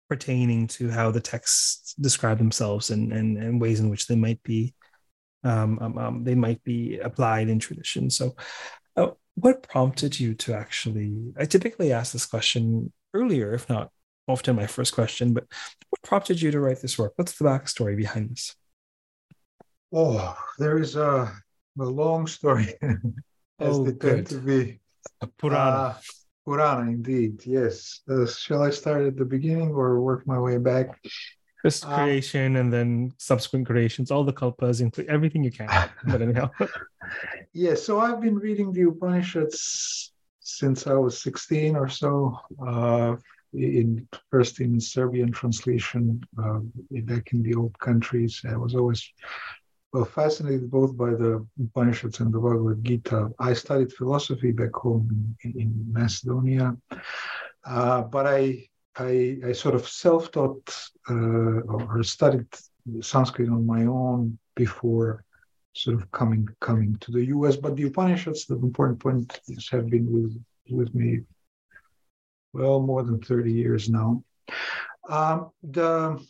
[0.09, 4.41] pertaining to how the texts describe themselves and, and, and ways in which they might
[4.43, 4.73] be
[5.43, 8.09] um, um, um, they might be applied in tradition.
[8.09, 8.35] So,
[8.95, 11.33] uh, what prompted you to actually?
[11.37, 13.89] I typically ask this question earlier, if not
[14.27, 15.45] often my first question, but
[15.89, 17.13] what prompted you to write this work?
[17.15, 18.55] What's the backstory behind this?
[19.93, 21.31] Oh, there is a,
[21.79, 24.79] a long story, as oh, they tend to be.
[25.21, 25.59] A Purana.
[25.59, 25.95] Uh,
[26.49, 27.45] Purana, indeed.
[27.45, 28.01] Yes.
[28.09, 30.99] Uh, shall I start at the beginning or work my way back?
[31.63, 35.69] Just um, creation and then subsequent creations, all the kalpas, include everything you can.
[36.07, 36.49] but anyhow.
[37.53, 37.75] yeah.
[37.75, 42.39] So I've been reading the Upanishads since I was 16 or so.
[42.65, 43.17] Uh,
[43.53, 46.59] in first in Serbian translation uh,
[46.91, 48.41] back in the old countries.
[48.47, 49.11] I was always
[49.91, 53.29] well fascinated both by the Upanishads and the Bhagavad Gita.
[53.39, 56.77] I studied philosophy back home in, in Macedonia,
[57.65, 62.47] uh, but I, I, I sort of self-taught uh, or studied
[63.01, 65.23] Sanskrit on my own before
[65.73, 67.55] sort of coming coming to the U.S.
[67.55, 71.21] But the Upanishads, the important point is, have been with with me
[72.53, 74.23] well more than thirty years now.
[75.07, 76.23] Um, the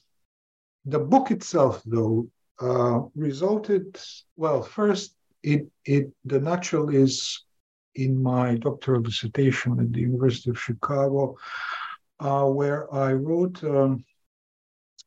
[0.86, 2.28] the book itself, though,
[2.62, 3.98] uh, resulted
[4.36, 7.44] well first it it the natural is
[7.96, 11.36] in my doctoral dissertation at the university of chicago
[12.20, 14.04] uh, where i wrote um,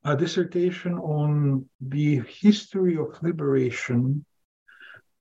[0.05, 4.25] a dissertation on the history of liberation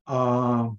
[0.08, 0.70] uh,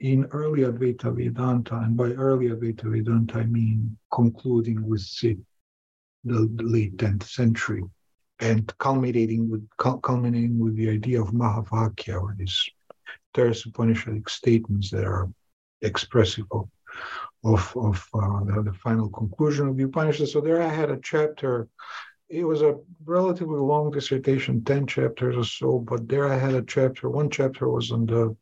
[0.00, 5.38] in early Advaita Vedanta, and by early Advaita Vedanta, I mean concluding with the
[6.24, 7.82] the, the late 10th century
[8.40, 12.68] and culminating with culminating with the idea of Mahavakya, or these
[13.32, 15.30] terse Upanishadic statements that are
[15.82, 16.68] expressive of
[17.44, 20.28] of, of uh, the, the, final conclusion of the Upanishad.
[20.28, 21.68] So there I had a chapter.
[22.28, 26.62] It was a relatively long dissertation, 10 chapters or so, but there I had a
[26.62, 27.10] chapter.
[27.10, 28.36] One chapter was on the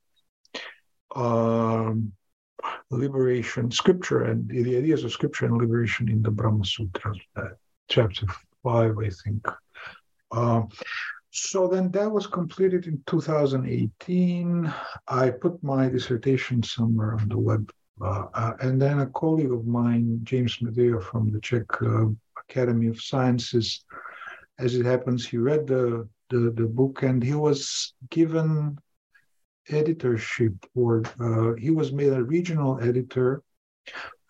[1.16, 2.12] um,
[2.90, 7.48] liberation, scripture, and the ideas of scripture and liberation in the Brahma Sutras, uh,
[7.88, 8.26] chapter
[8.62, 9.46] five, I think.
[10.32, 10.62] Uh,
[11.30, 14.72] so then that was completed in 2018.
[15.08, 17.70] I put my dissertation somewhere on the web.
[18.00, 22.06] Uh, uh, and then a colleague of mine, James Madaio from the Czech uh,
[22.48, 23.84] Academy of Sciences,
[24.58, 28.78] as it happens, he read the, the, the book and he was given
[29.68, 33.42] editorship or uh, he was made a regional editor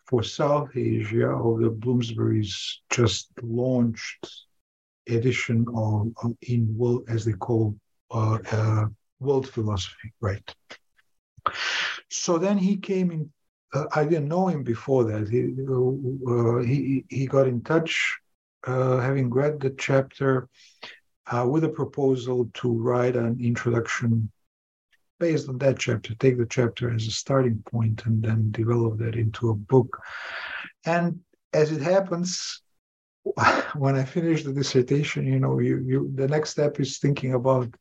[0.06, 4.44] for South Asia of the Bloomsbury's just launched
[5.08, 7.76] edition of, of in world as they call
[8.10, 8.86] uh, uh,
[9.20, 10.54] world philosophy, right?
[12.10, 13.30] So then he came in.
[13.74, 15.28] Uh, I didn't know him before that.
[15.28, 18.18] He uh, he he got in touch,
[18.66, 20.48] uh, having read the chapter,
[21.26, 24.30] uh, with a proposal to write an introduction
[25.18, 26.14] based on that chapter.
[26.16, 29.98] Take the chapter as a starting point and then develop that into a book.
[30.84, 31.20] And
[31.52, 32.61] as it happens,
[33.76, 37.72] when I finish the dissertation, you know, you, you the next step is thinking about,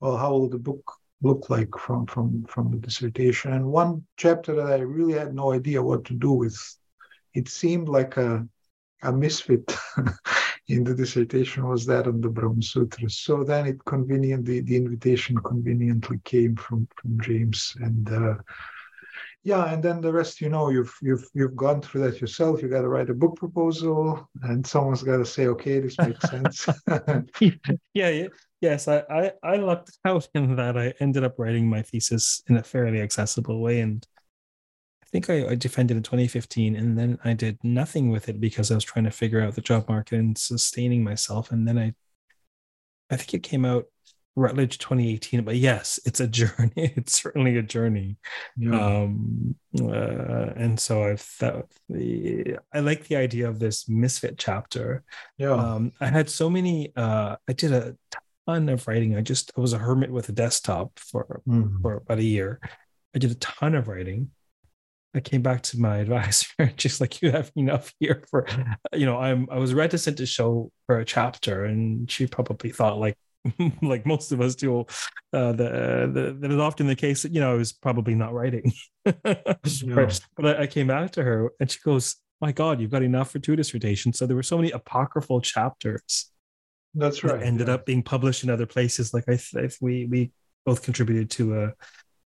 [0.00, 0.92] well, how will the book
[1.22, 3.52] look like from from from the dissertation?
[3.52, 6.58] And one chapter that I really had no idea what to do with,
[7.34, 8.46] it seemed like a
[9.02, 9.76] a misfit
[10.68, 13.18] in the dissertation was that on the Brahma Sutras.
[13.18, 18.10] So then it conveniently the invitation conveniently came from from James and.
[18.10, 18.34] Uh,
[19.44, 22.62] yeah and then the rest you know you've you've you've gone through that yourself.
[22.62, 26.28] You got to write a book proposal and someone's got to say okay this makes
[26.28, 26.66] sense.
[27.94, 28.28] Yeah, yeah
[28.64, 32.56] yes I, I i lucked out in that i ended up writing my thesis in
[32.56, 34.06] a fairly accessible way and
[35.02, 38.70] i think I, I defended in 2015 and then i did nothing with it because
[38.70, 41.92] i was trying to figure out the job market and sustaining myself and then i
[43.10, 43.84] i think it came out
[44.36, 46.72] Routledge 2018, but yes, it's a journey.
[46.76, 48.16] It's certainly a journey.
[48.56, 48.80] Yeah.
[48.80, 55.04] Um, uh, and so I've thought the, I like the idea of this misfit chapter.
[55.38, 55.52] Yeah.
[55.52, 57.96] Um, I had so many, uh, I did a
[58.46, 59.16] ton of writing.
[59.16, 61.80] I just, I was a hermit with a desktop for, mm.
[61.80, 62.60] for about a year.
[63.14, 64.30] I did a ton of writing.
[65.14, 68.46] I came back to my advisor, just like you have enough here for,
[68.92, 72.98] you know, I'm I was reticent to show her a chapter, and she probably thought
[72.98, 73.16] like
[73.82, 74.80] like most of us do,
[75.32, 77.22] uh, the, the, that is often the case.
[77.22, 78.72] That, you know, I was probably not writing,
[79.04, 80.20] right?
[80.36, 83.30] but I, I, came back to her and she goes, "My God, you've got enough
[83.30, 86.30] for two dissertations." So there were so many apocryphal chapters.
[86.94, 87.38] That's right.
[87.38, 87.74] That ended yeah.
[87.74, 89.12] up being published in other places.
[89.12, 90.32] Like I, th- we we
[90.64, 91.72] both contributed to a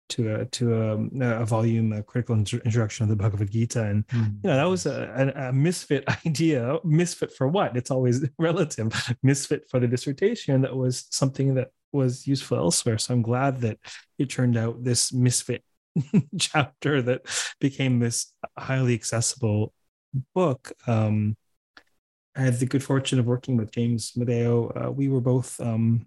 [0.10, 4.26] to a to a, a volume, a critical introduction of the Bhagavad Gita, and mm.
[4.44, 6.78] you know that was a, a, a, misfit idea.
[6.84, 7.78] Misfit for what?
[7.78, 8.92] It's always relative.
[9.24, 10.62] Misfit for the dissertation.
[10.62, 12.98] That was something that was useful elsewhere.
[12.98, 13.80] So I'm glad that
[14.18, 15.64] it turned out this misfit
[16.40, 17.22] chapter that
[17.60, 19.74] became this highly accessible
[20.36, 20.72] book.
[20.88, 21.36] Um,
[22.36, 24.86] I had the good fortune of working with James Madaio.
[24.86, 26.06] Uh, we were both um,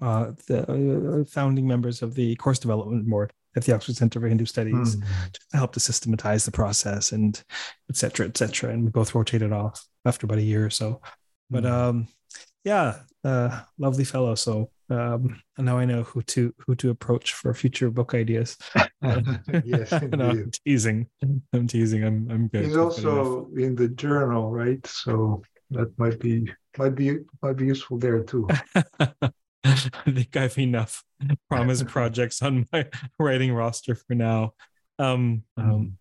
[0.00, 4.28] uh, the uh, founding members of the course development board at the Oxford Center for
[4.28, 5.32] Hindu Studies mm.
[5.32, 7.42] to help to systematize the process and
[7.88, 8.70] et cetera, et cetera.
[8.70, 11.00] And we both rotated off after about a year or so.
[11.50, 11.70] But mm.
[11.70, 12.08] um,
[12.64, 14.34] yeah, uh, lovely fellow.
[14.34, 18.56] So um, now I know who to who to approach for future book ideas.
[19.64, 21.08] yes, no, I'm teasing.
[21.52, 22.04] I'm teasing.
[22.04, 22.66] I'm I'm good.
[22.66, 24.84] He's also in the journal, right?
[24.86, 28.48] So that might be might be might be useful there too.
[29.64, 31.04] I think I've enough
[31.48, 32.86] promise projects on my
[33.18, 34.54] writing roster for now.
[34.98, 35.98] Um, um,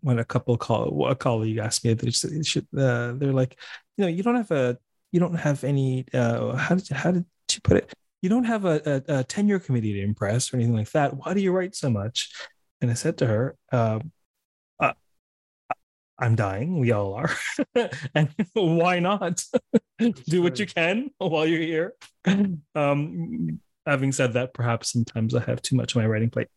[0.00, 3.58] when a couple call a colleague asked me that should, uh, they're like,
[3.96, 4.78] you know, you don't have a,
[5.10, 6.04] you don't have any.
[6.12, 7.92] Uh, how did how did you put it?
[8.22, 11.16] You don't have a, a, a tenure committee to impress or anything like that.
[11.16, 12.32] Why do you write so much?
[12.80, 14.00] And I said to her, uh,
[16.18, 16.78] I'm dying.
[16.78, 17.30] We all are.
[18.14, 19.44] and why not?
[19.98, 21.94] Do what you can while you're here.
[22.74, 26.48] Um, having said that, perhaps sometimes I have too much on my writing plate.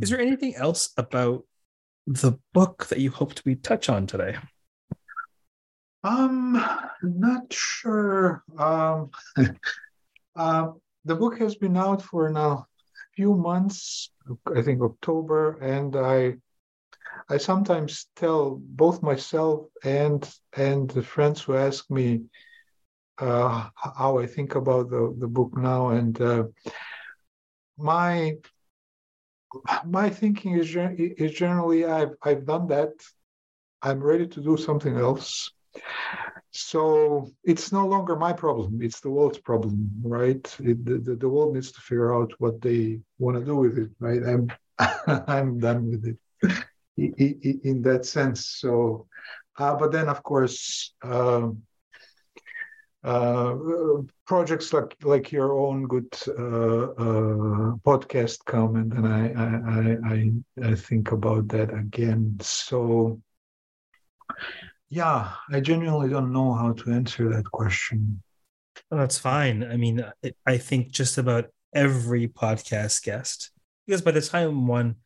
[0.00, 1.44] Is there anything else about
[2.06, 4.36] the book that you hope to be touch on today?
[6.04, 6.62] Um,
[7.02, 8.42] not sure.
[8.58, 9.10] Um,
[10.36, 10.72] uh,
[11.04, 12.66] the book has been out for now a
[13.14, 14.10] few months.
[14.54, 16.36] I think October, and I
[17.28, 22.22] I sometimes tell both myself and and the friends who ask me
[23.18, 26.44] uh, how I think about the, the book now, and uh,
[27.76, 28.36] my
[29.84, 32.92] my thinking is is generally I've I've done that.
[33.82, 35.50] I'm ready to do something else.
[36.52, 40.44] So it's no longer my problem; it's the world's problem, right?
[40.60, 43.90] It, the, the world needs to figure out what they want to do with it,
[43.98, 44.22] right?
[44.22, 44.48] I'm
[45.28, 46.18] I'm done with it
[47.64, 48.46] in that sense.
[48.46, 49.06] So,
[49.58, 50.94] uh, but then of course.
[51.02, 51.62] Um,
[53.04, 53.56] uh,
[54.26, 60.70] projects like like your own good uh, uh, podcast come and then I, I I
[60.70, 62.38] I think about that again.
[62.40, 63.20] So
[64.88, 68.22] yeah, I genuinely don't know how to answer that question.
[68.90, 69.64] Well, that's fine.
[69.64, 70.04] I mean,
[70.46, 73.50] I think just about every podcast guest,
[73.86, 74.96] because by the time one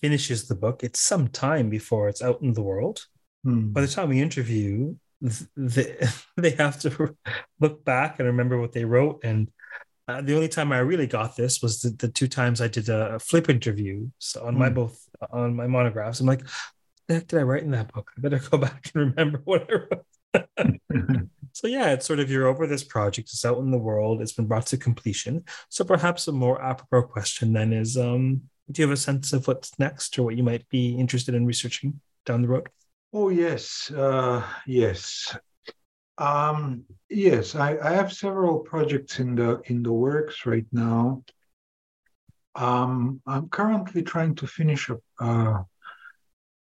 [0.00, 3.06] finishes the book, it's some time before it's out in the world.
[3.44, 3.72] Hmm.
[3.72, 4.96] By the time we interview,
[5.56, 5.96] they,
[6.36, 7.16] they have to
[7.60, 9.20] look back and remember what they wrote.
[9.24, 9.50] And
[10.06, 12.88] uh, the only time I really got this was the, the two times I did
[12.88, 14.74] a, flip interview so on my hmm.
[14.74, 16.20] both on my monographs.
[16.20, 16.46] I'm like,
[17.08, 18.10] the heck did I write in that book?
[18.16, 20.06] I better go back and remember what I wrote.
[21.52, 23.30] so yeah, it's sort of you're over this project.
[23.30, 24.20] It's out in the world.
[24.20, 25.44] It's been brought to completion.
[25.70, 29.46] So perhaps a more apropos question then is, um, do you have a sense of
[29.46, 32.68] what's next or what you might be interested in researching down the road?
[33.16, 35.36] Oh yes, uh, yes,
[36.18, 37.54] um, yes.
[37.54, 41.22] I, I have several projects in the in the works right now.
[42.56, 45.62] Um, I'm currently trying to finish a, uh,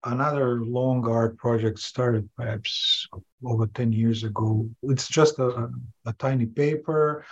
[0.04, 3.08] another long art project started perhaps
[3.46, 4.68] over 10 years ago.
[4.84, 5.70] It's just a, a,
[6.08, 7.26] a tiny paper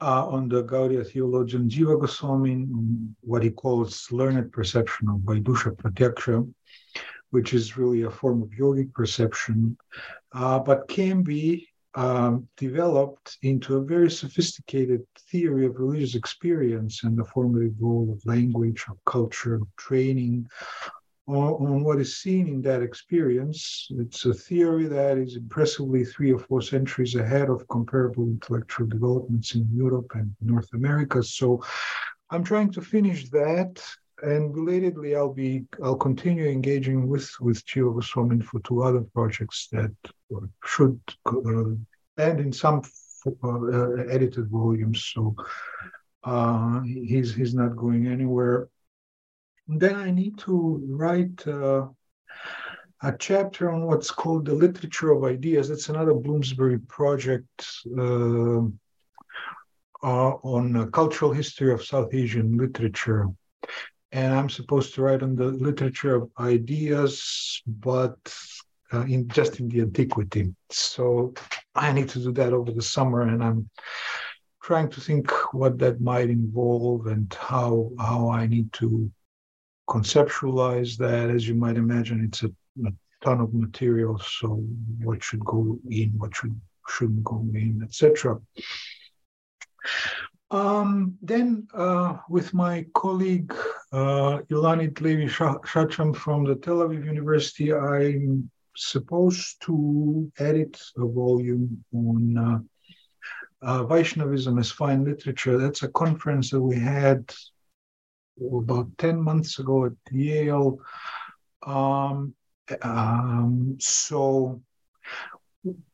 [0.00, 2.66] uh, on the Gaudiya theologian Jiva Goswami,
[3.20, 6.52] what he calls learned perception of Vaidusha Pratyaksha,
[7.30, 9.76] which is really a form of yogic perception,
[10.32, 17.16] uh, but can be um, developed into a very sophisticated theory of religious experience and
[17.16, 20.46] the formative role of language, of culture, of training,
[21.26, 23.88] on, what is seen in that experience.
[23.90, 29.54] It's a theory that is impressively three or four centuries ahead of comparable intellectual developments
[29.54, 31.22] in Europe and North America.
[31.22, 31.62] So
[32.30, 33.82] I'm trying to finish that.
[34.22, 39.68] And relatedly, I'll be I'll continue engaging with with Jiva Goswami for two other projects
[39.72, 39.94] that
[40.64, 41.74] should uh,
[42.18, 42.82] end in some
[43.42, 45.04] uh, edited volumes.
[45.14, 45.34] So
[46.24, 48.68] uh, he's he's not going anywhere
[49.78, 51.86] then I need to write uh,
[53.02, 55.68] a chapter on what's called the literature of ideas.
[55.68, 57.66] That's another Bloomsbury project
[57.96, 58.62] uh,
[60.02, 63.28] uh, on cultural history of South Asian literature.
[64.12, 68.18] And I'm supposed to write on the literature of ideas, but
[68.92, 70.52] uh, in just in the antiquity.
[70.70, 71.34] So
[71.74, 73.70] I need to do that over the summer, and I'm
[74.62, 79.10] trying to think what that might involve and how how I need to
[79.88, 81.30] conceptualize that.
[81.30, 82.50] As you might imagine, it's a,
[82.86, 82.92] a
[83.22, 84.18] ton of material.
[84.18, 84.64] So
[85.02, 88.40] what should go in, what should shouldn't go in, etc.
[90.50, 93.54] Um, then, uh, with my colleague
[93.92, 101.84] uh, Ilanit Loewy Shacham from the Tel Aviv University, I'm supposed to edit a volume
[101.92, 102.58] on uh,
[103.62, 105.58] uh, Vaishnavism as fine literature.
[105.58, 107.34] That's a conference that we had
[108.40, 110.78] about 10 months ago at Yale.
[111.66, 112.34] Um,
[112.82, 114.62] um, so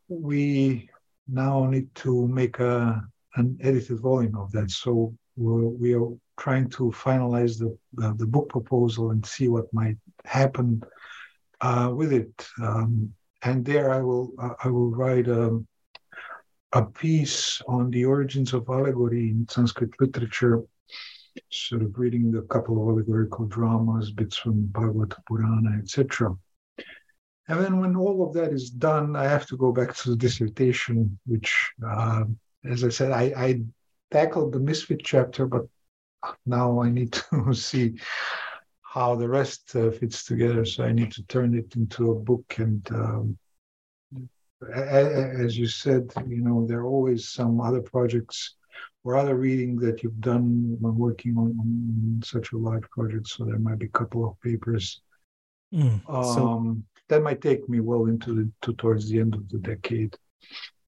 [0.09, 0.89] we
[1.27, 3.03] now need to make a,
[3.37, 4.71] an edited volume of that.
[4.71, 9.73] So we're, we are trying to finalize the, uh, the book proposal and see what
[9.73, 10.83] might happen
[11.61, 12.47] uh, with it.
[12.63, 13.13] Um,
[13.43, 15.63] and there I will uh, I will write a,
[16.73, 20.63] a piece on the origins of allegory in Sanskrit literature
[21.51, 26.37] sort of reading a couple of allegorical dramas, bits from Bhagavata Purana, etc.
[27.49, 30.17] And then when all of that is done, I have to go back to the
[30.17, 32.25] dissertation, which, uh,
[32.65, 33.63] as I said, I, I,
[34.13, 35.67] tackled the misfit chapter, but
[36.45, 37.95] now I need to see
[38.83, 40.65] how the rest uh, fits together.
[40.65, 42.55] So I need to turn it into a book.
[42.59, 43.39] And um,
[44.75, 48.55] as you said, you know, there are always some other projects
[49.05, 53.29] or other reading that you've done when working on, on such a large project.
[53.29, 55.03] So there might be a couple of papers.
[55.73, 59.49] Mm, so- um, that might take me well into the to towards the end of
[59.49, 60.17] the decade.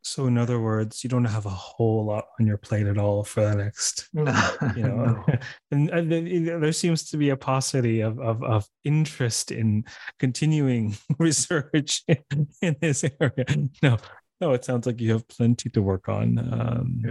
[0.01, 3.23] So, in other words, you don't have a whole lot on your plate at all
[3.23, 5.25] for the next, you know.
[5.71, 9.83] and, and, there seems to be a paucity of, of, of interest in
[10.17, 13.45] continuing research in, in this area.
[13.83, 13.97] No,
[14.39, 16.39] no, it sounds like you have plenty to work on.
[16.39, 17.01] Um,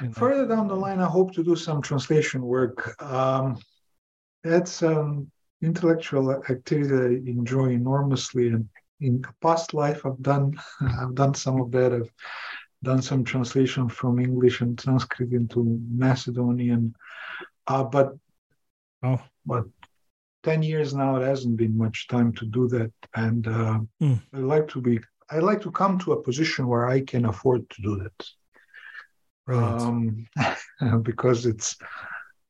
[0.00, 0.08] yeah.
[0.12, 3.00] Further down the line, I hope to do some translation work.
[3.02, 3.58] Um,
[4.42, 5.30] that's um,
[5.62, 8.68] intellectual activity that I enjoy enormously, and
[9.06, 10.54] in a past life, I've done
[11.00, 11.92] I've done some of that.
[11.92, 12.12] I've
[12.82, 16.94] done some translation from English and Sanskrit into Macedonian,
[17.66, 18.14] uh, but
[19.02, 19.64] oh, but
[20.42, 24.20] 10 years now it hasn't been much time to do that and uh, mm.
[24.34, 25.00] i like to be
[25.30, 28.26] I like to come to a position where I can afford to do that.
[29.46, 30.26] Um,
[31.02, 31.76] because it's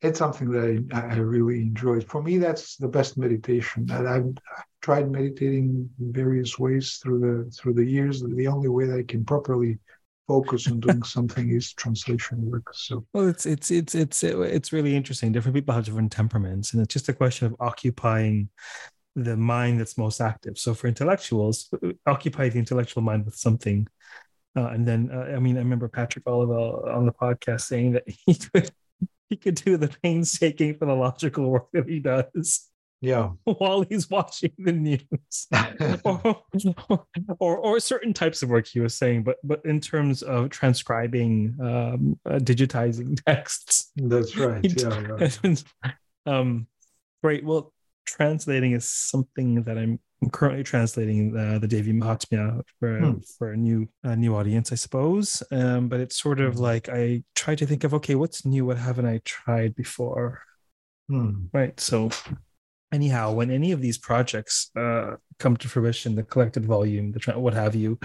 [0.01, 2.01] it's something that I, I, really enjoy.
[2.01, 3.87] For me, that's the best meditation.
[3.89, 4.27] And I've,
[4.57, 8.21] I've tried meditating in various ways through the through the years.
[8.21, 9.79] The only way that I can properly
[10.27, 12.67] focus on doing something is translation work.
[12.73, 15.31] So well, it's it's it's it's it's really interesting.
[15.31, 18.49] Different people have different temperaments, and it's just a question of occupying
[19.15, 20.57] the mind that's most active.
[20.57, 21.73] So for intellectuals,
[22.05, 23.87] occupy the intellectual mind with something.
[24.57, 28.03] Uh, and then, uh, I mean, I remember Patrick Olivelle on the podcast saying that
[28.25, 28.37] he
[29.29, 32.69] he could do the painstaking philological work that he does.
[33.01, 33.31] Yeah.
[33.43, 35.47] While he's watching the news,
[36.03, 36.45] or,
[37.39, 41.55] or, or certain types of work he was saying, but but in terms of transcribing,
[41.61, 43.91] um, uh, digitizing texts.
[43.95, 44.63] That's right.
[44.63, 45.29] Yeah.
[45.83, 45.91] yeah.
[46.25, 46.67] um,
[47.21, 47.43] great.
[47.43, 47.73] Well,
[48.05, 53.19] translating is something that I'm, I'm currently translating uh, the Devi Mahatmya for hmm.
[53.37, 55.43] for a new a new audience, I suppose.
[55.51, 56.61] Um, but it's sort of hmm.
[56.61, 58.65] like I try to think of okay, what's new?
[58.65, 60.41] What haven't I tried before?
[61.09, 61.45] Hmm.
[61.53, 61.79] Right.
[61.79, 62.09] So
[62.91, 67.53] anyhow, when any of these projects uh, come to fruition, the collected volume, the what
[67.53, 67.99] have you,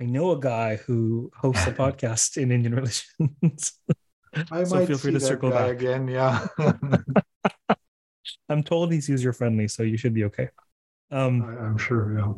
[0.00, 3.72] I know a guy who hosts a podcast in Indian relations.
[4.52, 6.06] I so might feel free to circle back again.
[6.06, 6.46] Yeah.
[8.48, 10.50] I'm told he's user friendly, so you should be okay.
[11.14, 12.18] Um, I, am sure.
[12.18, 12.32] Yeah.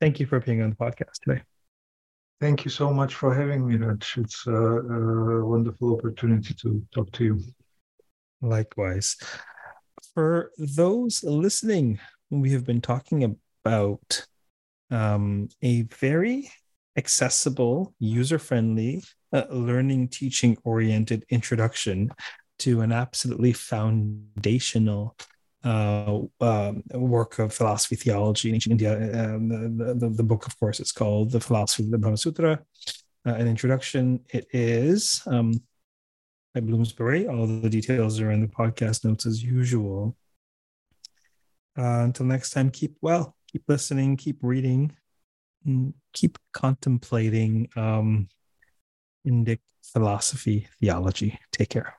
[0.00, 1.42] Thank you for being on the podcast today.
[2.40, 4.14] Thank you so much for having me, Raj.
[4.16, 7.40] It's a, a wonderful opportunity to talk to you.
[8.40, 9.16] Likewise.
[10.14, 12.00] For those listening,
[12.30, 14.26] we have been talking about
[14.90, 16.50] um, a very
[16.96, 19.02] accessible, user friendly,
[19.34, 22.10] uh, learning, teaching oriented introduction
[22.60, 25.14] to an absolutely foundational
[25.64, 28.94] uh, um, work of philosophy theology in ancient India.
[28.94, 32.60] Um, the, the, the, book, of course, is called The Philosophy of the Brahma Sutra.
[33.26, 34.20] Uh, an introduction.
[34.32, 35.60] It is um,
[36.54, 37.26] by Bloomsbury.
[37.26, 40.16] All the details are in the podcast notes as usual.
[41.76, 44.92] Uh, until next time, keep well, keep listening, keep reading,
[46.12, 48.28] keep contemplating um,
[49.26, 51.38] Indic philosophy, theology.
[51.52, 51.97] Take care.